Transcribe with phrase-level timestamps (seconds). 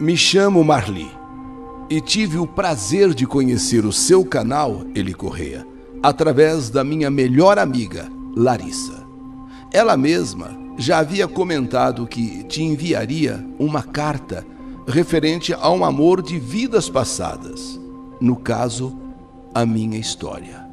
[0.00, 1.08] Me chamo Marli
[1.88, 5.64] e tive o prazer de conhecer o seu canal, Eli Correia,
[6.02, 9.06] através da minha melhor amiga, Larissa.
[9.72, 14.44] Ela mesma já havia comentado que te enviaria uma carta
[14.84, 17.80] referente a um amor de vidas passadas,
[18.20, 18.98] no caso,
[19.54, 20.66] a minha história.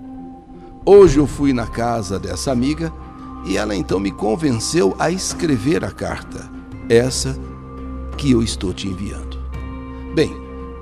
[0.83, 2.91] Hoje eu fui na casa dessa amiga
[3.45, 6.49] e ela então me convenceu a escrever a carta,
[6.89, 7.37] essa
[8.21, 9.39] que eu estou te enviando.
[10.13, 10.31] Bem,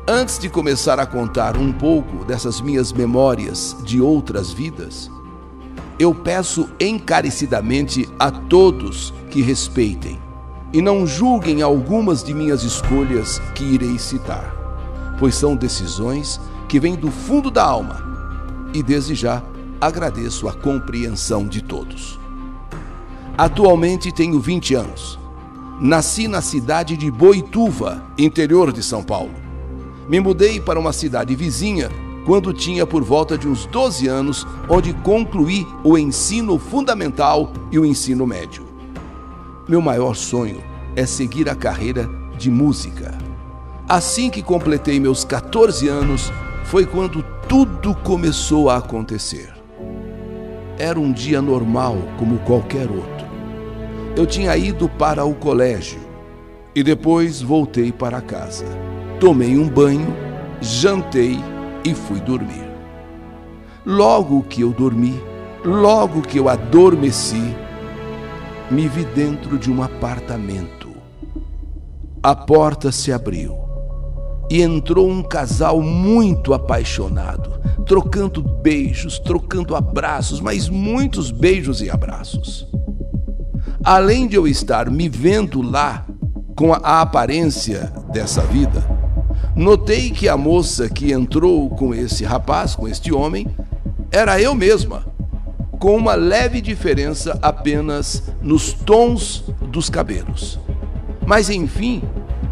[0.06, 5.10] antes de começar a contar um pouco dessas minhas memórias de outras vidas,
[5.98, 10.20] eu peço encarecidamente a todos que respeitem
[10.74, 16.98] e não julguem algumas de minhas escolhas que irei citar, pois são decisões que vêm
[16.98, 18.04] do fundo da alma
[18.74, 19.42] e desde já
[19.80, 22.20] agradeço a compreensão de todos.
[23.38, 25.18] Atualmente tenho 20 anos.
[25.82, 29.32] Nasci na cidade de Boituva, interior de São Paulo.
[30.10, 31.90] Me mudei para uma cidade vizinha
[32.26, 37.86] quando tinha por volta de uns 12 anos, onde concluí o ensino fundamental e o
[37.86, 38.68] ensino médio.
[39.70, 40.62] Meu maior sonho
[40.98, 43.18] é seguir a carreira de música.
[43.88, 46.30] Assim que completei meus 14 anos,
[46.66, 49.54] foi quando tudo começou a acontecer.
[50.78, 53.29] Era um dia normal como qualquer outro
[54.20, 56.02] eu tinha ido para o colégio
[56.76, 58.66] e depois voltei para casa.
[59.18, 60.14] Tomei um banho,
[60.60, 61.40] jantei
[61.86, 62.70] e fui dormir.
[63.86, 65.18] Logo que eu dormi,
[65.64, 67.56] logo que eu adormeci,
[68.70, 70.90] me vi dentro de um apartamento.
[72.22, 73.58] A porta se abriu
[74.52, 82.68] e entrou um casal muito apaixonado, trocando beijos, trocando abraços, mas muitos beijos e abraços
[83.84, 86.06] além de eu estar me vendo lá
[86.56, 88.84] com a aparência dessa vida,
[89.56, 93.48] notei que a moça que entrou com esse rapaz, com este homem,
[94.12, 95.06] era eu mesma,
[95.80, 100.60] com uma leve diferença apenas nos tons dos cabelos.
[101.26, 102.02] Mas enfim,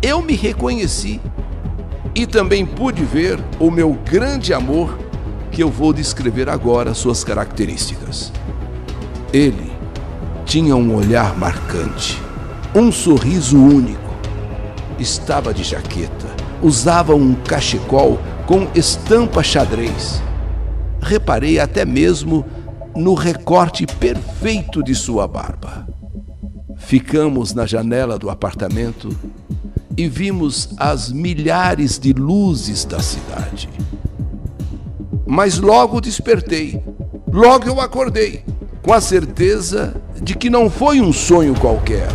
[0.02, 1.20] eu me reconheci
[2.16, 4.98] e também pude ver o meu grande amor
[5.52, 8.32] que eu vou descrever agora suas características.
[9.34, 9.67] Ele
[10.48, 12.18] tinha um olhar marcante,
[12.74, 14.08] um sorriso único.
[14.98, 16.26] Estava de jaqueta,
[16.64, 20.22] usava um cachecol com estampa xadrez.
[21.02, 22.46] Reparei até mesmo
[22.96, 25.86] no recorte perfeito de sua barba.
[26.78, 29.10] Ficamos na janela do apartamento
[29.98, 33.70] e vimos as milhares de luzes da cidade.
[35.26, 36.82] Mas logo despertei,
[37.30, 38.46] logo eu acordei,
[38.82, 42.10] com a certeza de que não foi um sonho qualquer,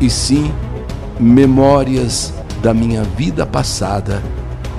[0.00, 0.52] e sim
[1.20, 4.20] memórias da minha vida passada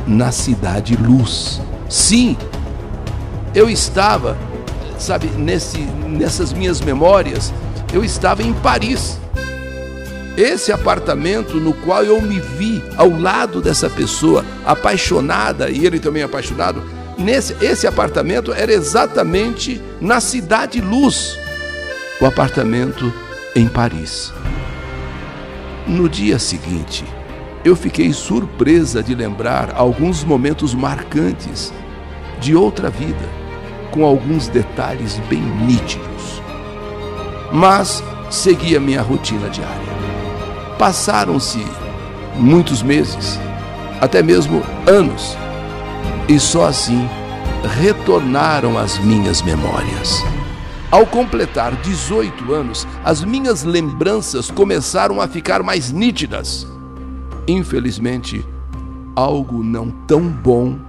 [0.06, 1.62] na cidade Luz.
[1.88, 2.36] Sim,
[3.56, 4.38] eu estava,
[5.00, 7.54] sabe, nesse, nessas minhas memórias,
[7.94, 9.18] eu estava em Paris.
[10.36, 16.22] Esse apartamento no qual eu me vi ao lado dessa pessoa apaixonada e ele também
[16.22, 16.84] apaixonado,
[17.18, 21.47] nesse esse apartamento era exatamente na cidade Luz
[22.20, 23.14] o apartamento
[23.56, 24.34] em Paris.
[25.86, 27.06] No dia seguinte,
[27.64, 31.72] eu fiquei surpresa de lembrar alguns momentos marcantes
[32.40, 33.30] de outra vida,
[33.92, 36.42] com alguns detalhes bem nítidos.
[37.52, 39.98] Mas segui a minha rotina diária.
[40.80, 41.64] Passaram-se
[42.36, 43.40] muitos meses,
[44.02, 45.38] até mesmo anos,
[46.28, 47.08] e só assim
[47.80, 50.24] retornaram as minhas memórias.
[50.90, 56.66] Ao completar 18 anos, as minhas lembranças começaram a ficar mais nítidas.
[57.46, 58.46] Infelizmente,
[59.14, 60.80] algo não tão bom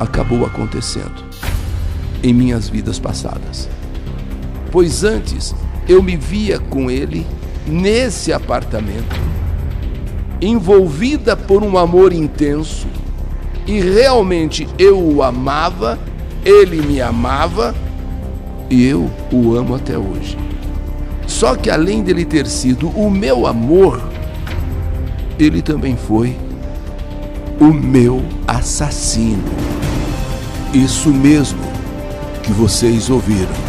[0.00, 1.24] acabou acontecendo
[2.24, 3.68] em minhas vidas passadas.
[4.72, 5.54] Pois antes
[5.88, 7.24] eu me via com ele
[7.64, 9.14] nesse apartamento,
[10.40, 12.88] envolvida por um amor intenso,
[13.64, 15.98] e realmente eu o amava,
[16.44, 17.74] ele me amava
[18.70, 20.36] e eu o amo até hoje.
[21.26, 24.00] Só que além dele ter sido o meu amor,
[25.38, 26.36] ele também foi
[27.60, 29.42] o meu assassino.
[30.72, 31.60] Isso mesmo
[32.42, 33.66] que vocês ouviram.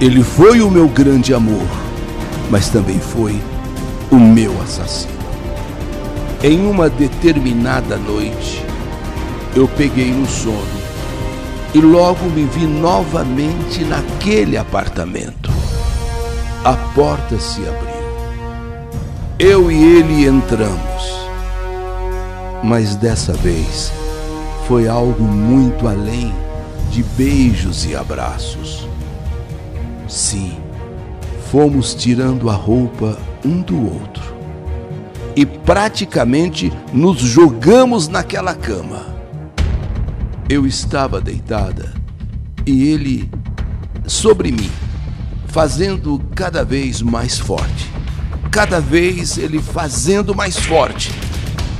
[0.00, 1.66] Ele foi o meu grande amor,
[2.50, 3.40] mas também foi
[4.10, 5.12] o meu assassino.
[6.42, 8.64] Em uma determinada noite,
[9.54, 10.71] eu peguei no sono
[11.74, 15.50] e logo me vi novamente naquele apartamento.
[16.64, 17.92] A porta se abriu.
[19.38, 20.80] Eu e ele entramos.
[22.62, 23.92] Mas dessa vez
[24.68, 26.32] foi algo muito além
[26.90, 28.86] de beijos e abraços.
[30.06, 30.56] Sim,
[31.50, 34.32] fomos tirando a roupa um do outro
[35.34, 39.11] e praticamente nos jogamos naquela cama.
[40.52, 41.94] Eu estava deitada
[42.66, 43.30] e ele
[44.06, 44.70] sobre mim,
[45.46, 47.90] fazendo cada vez mais forte.
[48.50, 51.10] Cada vez ele fazendo mais forte.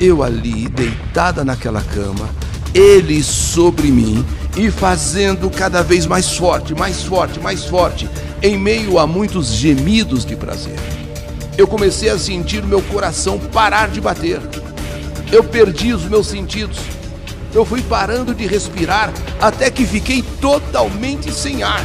[0.00, 2.30] Eu ali, deitada naquela cama,
[2.72, 4.24] ele sobre mim
[4.56, 8.08] e fazendo cada vez mais forte, mais forte, mais forte,
[8.42, 10.78] em meio a muitos gemidos de prazer.
[11.58, 14.40] Eu comecei a sentir meu coração parar de bater.
[15.30, 17.01] Eu perdi os meus sentidos.
[17.54, 21.84] Eu fui parando de respirar até que fiquei totalmente sem ar.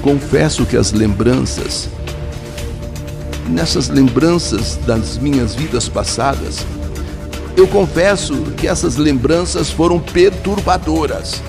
[0.00, 1.88] Confesso que as lembranças,
[3.48, 6.66] nessas lembranças das minhas vidas passadas,
[7.56, 11.42] eu confesso que essas lembranças foram perturbadoras.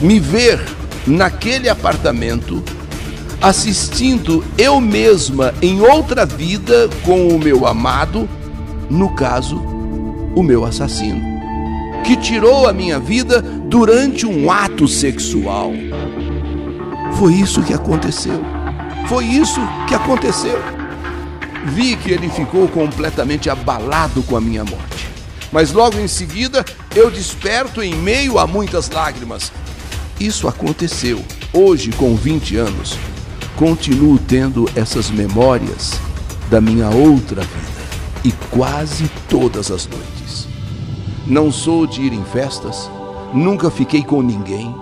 [0.00, 0.64] Me ver
[1.06, 2.62] naquele apartamento,
[3.40, 8.28] assistindo eu mesma em outra vida com o meu amado,
[8.88, 9.56] no caso,
[10.34, 11.35] o meu assassino,
[12.06, 15.72] que tirou a minha vida durante um ato sexual.
[17.18, 18.40] Foi isso que aconteceu.
[19.08, 20.76] Foi isso que aconteceu
[21.66, 25.08] vi que ele ficou completamente abalado com a minha morte.
[25.50, 26.64] Mas logo em seguida
[26.94, 29.52] eu desperto em meio a muitas lágrimas.
[30.18, 31.22] Isso aconteceu.
[31.52, 32.96] Hoje, com 20 anos,
[33.56, 35.92] continuo tendo essas memórias
[36.48, 37.76] da minha outra vida
[38.24, 40.48] e quase todas as noites.
[41.26, 42.88] Não sou de ir em festas,
[43.34, 44.72] nunca fiquei com ninguém.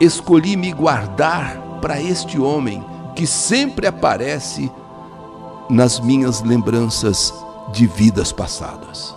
[0.00, 2.84] Escolhi me guardar para este homem
[3.14, 4.70] que sempre aparece
[5.70, 7.32] nas minhas lembranças
[7.72, 9.14] de vidas passadas.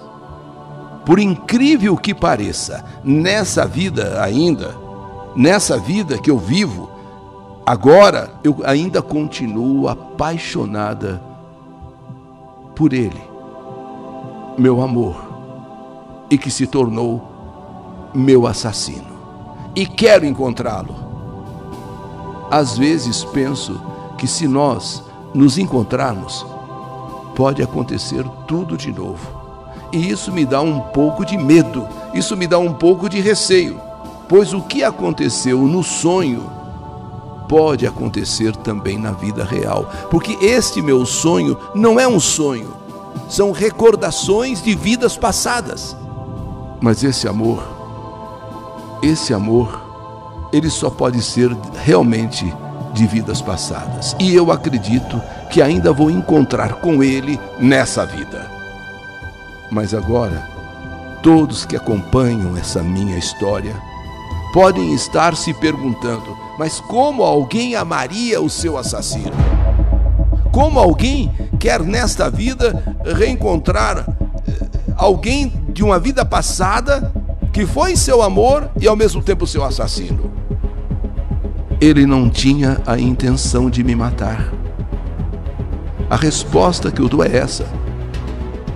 [1.05, 4.75] Por incrível que pareça, nessa vida ainda,
[5.35, 6.89] nessa vida que eu vivo,
[7.65, 11.21] agora eu ainda continuo apaixonada
[12.75, 13.21] por Ele,
[14.57, 15.20] meu amor,
[16.31, 17.21] e que se tornou
[18.13, 19.11] meu assassino.
[19.75, 20.95] E quero encontrá-lo.
[22.49, 23.79] Às vezes penso
[24.17, 26.45] que se nós nos encontrarmos,
[27.35, 29.39] pode acontecer tudo de novo.
[29.91, 33.79] E isso me dá um pouco de medo, isso me dá um pouco de receio,
[34.27, 36.49] pois o que aconteceu no sonho
[37.49, 42.73] pode acontecer também na vida real, porque este meu sonho não é um sonho,
[43.27, 45.95] são recordações de vidas passadas.
[46.81, 47.63] Mas esse amor,
[49.03, 52.51] esse amor, ele só pode ser realmente
[52.93, 54.15] de vidas passadas.
[54.19, 58.49] E eu acredito que ainda vou encontrar com Ele nessa vida.
[59.69, 60.49] Mas agora,
[61.21, 63.75] todos que acompanham essa minha história
[64.51, 69.31] podem estar se perguntando: mas como alguém amaria o seu assassino?
[70.51, 74.05] Como alguém quer nesta vida reencontrar
[74.47, 74.67] eh,
[74.97, 77.11] alguém de uma vida passada
[77.51, 80.31] que foi seu amor e ao mesmo tempo seu assassino?
[81.79, 84.53] Ele não tinha a intenção de me matar.
[86.09, 87.65] A resposta que eu dou é essa.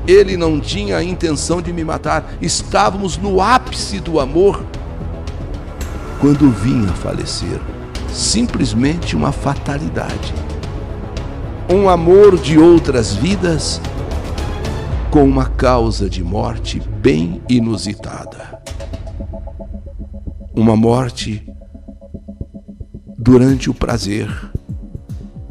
[0.08, 2.36] Ele não tinha a intenção de me matar.
[2.42, 4.64] Estávamos no ápice do amor
[6.20, 7.60] quando vinha falecer.
[8.12, 10.34] Simplesmente uma fatalidade.
[11.70, 13.82] Um amor de outras vidas
[15.16, 18.60] com uma causa de morte bem inusitada.
[20.54, 21.42] Uma morte
[23.18, 24.30] durante o prazer,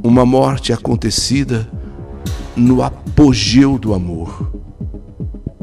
[0.03, 1.67] uma morte acontecida
[2.55, 4.53] no apogeu do amor.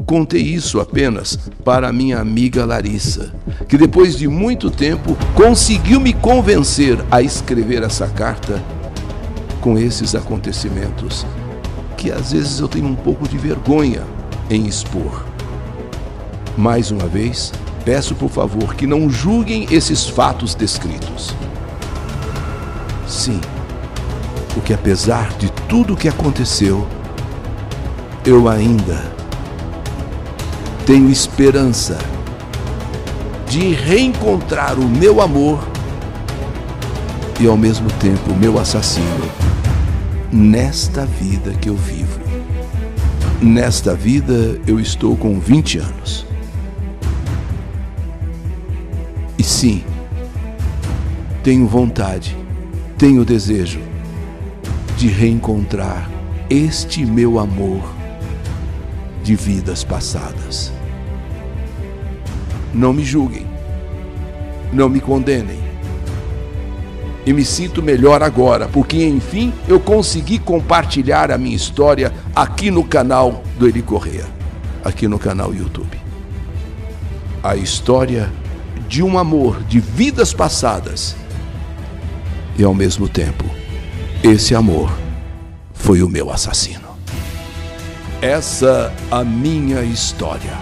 [0.04, 3.32] Contei isso apenas para minha amiga Larissa,
[3.68, 8.60] que depois de muito tempo conseguiu me convencer a escrever essa carta
[9.60, 11.24] com esses acontecimentos,
[12.02, 14.02] que às vezes eu tenho um pouco de vergonha
[14.50, 15.24] em expor.
[16.58, 17.52] Mais uma vez,
[17.84, 21.32] peço por favor que não julguem esses fatos descritos.
[23.06, 23.40] Sim,
[24.52, 26.84] porque apesar de tudo o que aconteceu,
[28.26, 29.14] eu ainda
[30.84, 31.96] tenho esperança
[33.46, 35.60] de reencontrar o meu amor
[37.38, 39.41] e ao mesmo tempo o meu assassino
[40.32, 42.20] nesta vida que eu vivo.
[43.40, 46.26] Nesta vida eu estou com 20 anos.
[49.38, 49.84] E sim,
[51.42, 52.36] tenho vontade
[53.02, 53.80] tenho desejo
[54.96, 56.08] de reencontrar
[56.48, 57.82] este meu amor
[59.24, 60.72] de vidas passadas.
[62.72, 63.44] Não me julguem,
[64.72, 65.58] não me condenem.
[67.24, 72.82] E me sinto melhor agora, porque enfim eu consegui compartilhar a minha história aqui no
[72.82, 74.26] canal do Eli Correia,
[74.84, 76.00] aqui no canal YouTube.
[77.42, 78.30] A história
[78.88, 81.16] de um amor de vidas passadas
[82.58, 83.44] e ao mesmo tempo,
[84.22, 84.92] esse amor
[85.72, 86.88] foi o meu assassino.
[88.20, 90.56] Essa a minha história.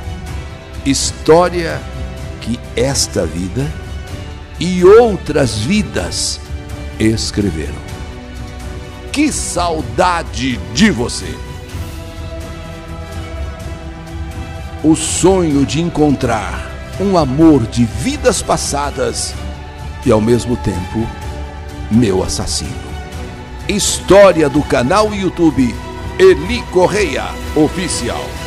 [0.86, 1.80] História
[2.40, 3.66] que esta vida
[4.58, 6.40] e outras vidas
[7.00, 7.80] escreveram.
[9.10, 11.34] Que saudade de você!
[14.84, 19.34] O sonho de encontrar um amor de vidas passadas
[20.04, 21.06] e ao mesmo tempo
[21.90, 22.90] meu assassino.
[23.68, 25.74] História do canal YouTube
[26.18, 27.24] Eli Correia
[27.56, 28.39] Oficial.